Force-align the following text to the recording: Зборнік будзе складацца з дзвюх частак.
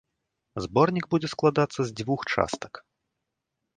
Зборнік 0.65 1.05
будзе 1.11 1.29
складацца 1.33 1.79
з 1.91 1.95
дзвюх 1.99 2.21
частак. 2.33 2.73